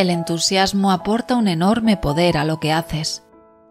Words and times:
El 0.00 0.08
entusiasmo 0.08 0.92
aporta 0.92 1.36
un 1.36 1.46
enorme 1.46 1.98
poder 1.98 2.38
a 2.38 2.46
lo 2.46 2.58
que 2.58 2.72
haces, 2.72 3.22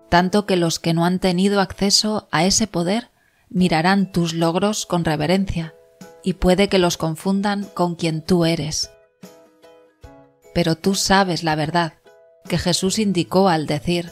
tanto 0.09 0.45
que 0.45 0.57
los 0.57 0.77
que 0.77 0.93
no 0.93 1.05
han 1.05 1.17
tenido 1.17 1.59
acceso 1.59 2.27
a 2.29 2.45
ese 2.45 2.67
poder 2.67 3.09
mirarán 3.49 4.11
tus 4.11 4.35
logros 4.35 4.85
con 4.85 5.05
reverencia 5.05 5.73
y 6.23 6.33
puede 6.33 6.67
que 6.69 6.77
los 6.77 6.97
confundan 6.97 7.63
con 7.73 7.95
quien 7.95 8.21
tú 8.21 8.45
eres. 8.45 8.91
Pero 10.53 10.75
tú 10.75 10.93
sabes 10.93 11.43
la 11.43 11.55
verdad 11.55 11.93
que 12.47 12.59
Jesús 12.59 12.99
indicó 12.99 13.49
al 13.49 13.65
decir, 13.65 14.11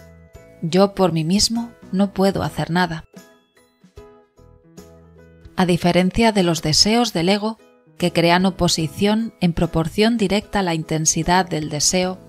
yo 0.64 0.96
por 0.96 1.12
mí 1.12 1.24
mismo 1.24 1.72
no 1.92 2.14
puedo 2.14 2.42
hacer 2.42 2.72
nada. 2.72 3.06
A 5.58 5.66
diferencia 5.66 6.32
de 6.32 6.44
los 6.44 6.62
deseos 6.62 7.14
del 7.14 7.30
ego, 7.30 7.58
que 7.98 8.14
crean 8.14 8.46
oposición 8.46 9.34
en 9.42 9.54
proporción 9.54 10.16
directa 10.18 10.60
a 10.60 10.62
la 10.62 10.76
intensidad 10.76 11.50
del 11.50 11.70
deseo, 11.70 12.20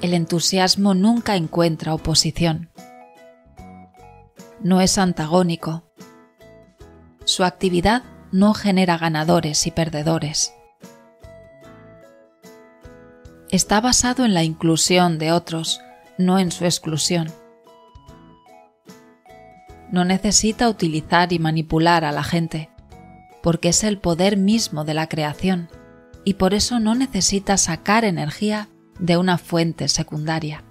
el 0.00 0.14
entusiasmo 0.14 0.94
nunca 0.94 1.34
encuentra 1.34 1.92
oposición. 1.92 2.70
No 4.62 4.80
es 4.80 4.96
antagónico. 4.96 5.82
Su 7.24 7.42
actividad 7.42 8.04
no 8.30 8.54
genera 8.54 8.96
ganadores 8.96 9.66
y 9.66 9.72
perdedores. 9.72 10.54
Está 13.50 13.80
basado 13.80 14.24
en 14.24 14.34
la 14.34 14.44
inclusión 14.44 15.18
de 15.18 15.32
otros, 15.32 15.80
no 16.16 16.38
en 16.38 16.52
su 16.52 16.64
exclusión. 16.64 17.39
No 19.90 20.04
necesita 20.04 20.68
utilizar 20.68 21.32
y 21.32 21.38
manipular 21.38 22.04
a 22.04 22.12
la 22.12 22.22
gente 22.22 22.70
porque 23.42 23.70
es 23.70 23.84
el 23.84 23.98
poder 23.98 24.36
mismo 24.36 24.84
de 24.84 24.94
la 24.94 25.08
creación 25.08 25.68
y 26.24 26.34
por 26.34 26.54
eso 26.54 26.80
no 26.80 26.94
necesita 26.94 27.56
sacar 27.56 28.04
energía 28.04 28.68
de 28.98 29.16
una 29.16 29.38
fuente 29.38 29.88
secundaria. 29.88 30.64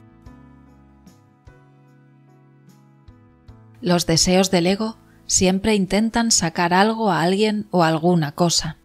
Los 3.82 4.06
deseos 4.06 4.52
del 4.52 4.68
ego 4.68 4.98
siempre 5.26 5.74
intentan 5.74 6.32
sacar 6.32 6.74
algo 6.74 7.12
a 7.12 7.22
alguien 7.22 7.68
o 7.72 7.84
alguna 7.84 8.34
cosa. 8.34 8.78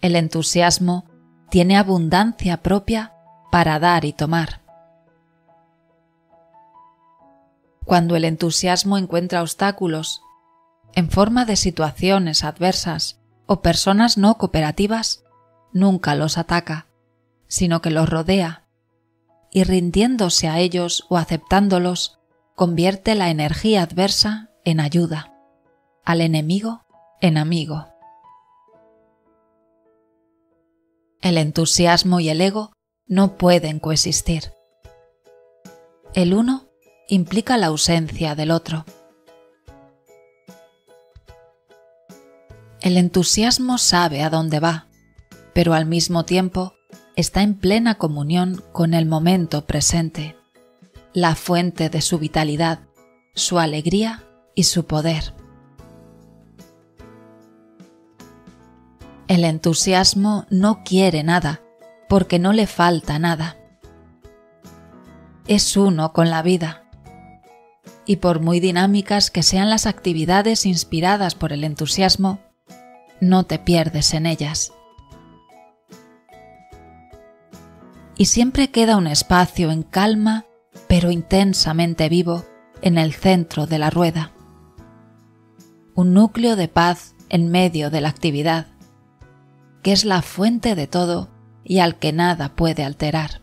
El 0.00 0.14
entusiasmo 0.14 1.06
tiene 1.50 1.76
abundancia 1.76 2.62
propia 2.62 3.12
para 3.50 3.78
dar 3.78 4.04
y 4.04 4.12
tomar. 4.12 4.59
Cuando 7.90 8.14
el 8.14 8.24
entusiasmo 8.24 8.98
encuentra 8.98 9.42
obstáculos 9.42 10.22
en 10.94 11.10
forma 11.10 11.44
de 11.44 11.56
situaciones 11.56 12.44
adversas 12.44 13.18
o 13.46 13.62
personas 13.62 14.16
no 14.16 14.38
cooperativas, 14.38 15.24
nunca 15.72 16.14
los 16.14 16.38
ataca, 16.38 16.86
sino 17.48 17.82
que 17.82 17.90
los 17.90 18.08
rodea, 18.08 18.68
y 19.50 19.64
rindiéndose 19.64 20.46
a 20.46 20.60
ellos 20.60 21.04
o 21.08 21.16
aceptándolos, 21.16 22.20
convierte 22.54 23.16
la 23.16 23.28
energía 23.28 23.82
adversa 23.82 24.50
en 24.64 24.78
ayuda, 24.78 25.34
al 26.04 26.20
enemigo 26.20 26.86
en 27.20 27.38
amigo. 27.38 27.88
El 31.22 31.38
entusiasmo 31.38 32.20
y 32.20 32.28
el 32.28 32.40
ego 32.40 32.72
no 33.08 33.36
pueden 33.36 33.80
coexistir. 33.80 34.52
El 36.14 36.34
uno 36.34 36.69
implica 37.10 37.56
la 37.56 37.66
ausencia 37.66 38.34
del 38.34 38.50
otro. 38.50 38.86
El 42.80 42.96
entusiasmo 42.96 43.76
sabe 43.76 44.22
a 44.22 44.30
dónde 44.30 44.60
va, 44.60 44.86
pero 45.52 45.74
al 45.74 45.84
mismo 45.84 46.24
tiempo 46.24 46.72
está 47.16 47.42
en 47.42 47.54
plena 47.54 47.96
comunión 47.96 48.64
con 48.72 48.94
el 48.94 49.06
momento 49.06 49.66
presente, 49.66 50.36
la 51.12 51.34
fuente 51.34 51.90
de 51.90 52.00
su 52.00 52.18
vitalidad, 52.18 52.80
su 53.34 53.58
alegría 53.58 54.24
y 54.54 54.64
su 54.64 54.86
poder. 54.86 55.34
El 59.26 59.44
entusiasmo 59.44 60.46
no 60.48 60.82
quiere 60.84 61.22
nada, 61.22 61.60
porque 62.08 62.38
no 62.38 62.52
le 62.52 62.66
falta 62.66 63.18
nada. 63.18 63.56
Es 65.46 65.76
uno 65.76 66.12
con 66.12 66.30
la 66.30 66.42
vida. 66.42 66.89
Y 68.10 68.16
por 68.16 68.40
muy 68.40 68.58
dinámicas 68.58 69.30
que 69.30 69.44
sean 69.44 69.70
las 69.70 69.86
actividades 69.86 70.66
inspiradas 70.66 71.36
por 71.36 71.52
el 71.52 71.62
entusiasmo, 71.62 72.40
no 73.20 73.44
te 73.44 73.60
pierdes 73.60 74.14
en 74.14 74.26
ellas. 74.26 74.72
Y 78.18 78.24
siempre 78.24 78.72
queda 78.72 78.96
un 78.96 79.06
espacio 79.06 79.70
en 79.70 79.84
calma, 79.84 80.44
pero 80.88 81.12
intensamente 81.12 82.08
vivo, 82.08 82.44
en 82.82 82.98
el 82.98 83.14
centro 83.14 83.68
de 83.68 83.78
la 83.78 83.90
rueda. 83.90 84.32
Un 85.94 86.12
núcleo 86.12 86.56
de 86.56 86.66
paz 86.66 87.14
en 87.28 87.48
medio 87.48 87.90
de 87.90 88.00
la 88.00 88.08
actividad, 88.08 88.66
que 89.84 89.92
es 89.92 90.04
la 90.04 90.22
fuente 90.22 90.74
de 90.74 90.88
todo 90.88 91.30
y 91.62 91.78
al 91.78 91.96
que 92.00 92.12
nada 92.12 92.56
puede 92.56 92.82
alterar. 92.82 93.40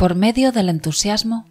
Por 0.00 0.14
medio 0.14 0.50
del 0.50 0.70
entusiasmo, 0.70 1.44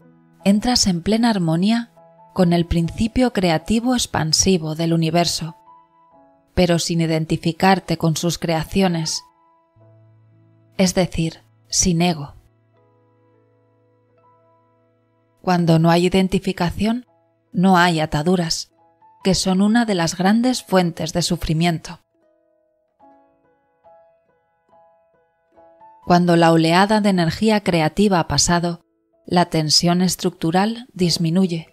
entras 0.44 0.88
en 0.88 1.04
plena 1.04 1.30
armonía 1.30 1.92
con 2.34 2.52
el 2.52 2.66
principio 2.66 3.32
creativo 3.32 3.94
expansivo 3.94 4.74
del 4.74 4.92
universo, 4.92 5.56
pero 6.56 6.80
sin 6.80 7.00
identificarte 7.00 8.00
con 8.00 8.18
sus 8.18 8.40
creaciones, 8.40 9.22
es 10.80 10.96
decir, 10.96 11.44
sin 11.68 12.02
ego. 12.02 12.34
Cuando 15.44 15.78
no 15.78 15.92
hay 15.92 16.08
identificación, 16.08 17.06
no 17.52 17.78
hay 17.78 18.00
ataduras, 18.00 18.72
que 19.24 19.36
son 19.36 19.62
una 19.62 19.86
de 19.86 19.94
las 19.94 20.18
grandes 20.18 20.64
fuentes 20.64 21.14
de 21.14 21.22
sufrimiento. 21.22 22.00
Cuando 26.06 26.36
la 26.36 26.52
oleada 26.52 27.02
de 27.02 27.10
energía 27.10 27.62
creativa 27.62 28.20
ha 28.20 28.28
pasado, 28.28 28.82
la 29.26 29.46
tensión 29.46 30.02
estructural 30.02 30.88
disminuye 30.94 31.68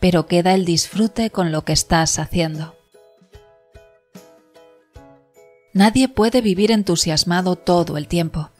pero 0.00 0.26
queda 0.26 0.54
el 0.54 0.64
disfrute 0.64 1.30
con 1.30 1.52
lo 1.52 1.64
que 1.64 1.72
estás 1.72 2.18
haciendo. 2.18 2.74
Nadie 5.72 6.08
puede 6.08 6.40
vivir 6.40 6.70
entusiasmado 6.70 7.56
todo 7.56 7.96
el 7.96 8.08
tiempo. 8.08 8.50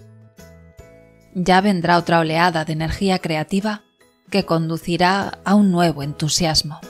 Ya 1.34 1.60
vendrá 1.60 1.98
otra 1.98 2.20
oleada 2.20 2.64
de 2.64 2.72
energía 2.72 3.18
creativa 3.18 3.82
que 4.30 4.44
conducirá 4.44 5.38
a 5.44 5.54
un 5.54 5.70
nuevo 5.70 6.02
entusiasmo. 6.02 6.80